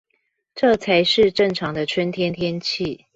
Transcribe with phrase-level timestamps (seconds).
[0.55, 3.05] 這才是正常的春天天氣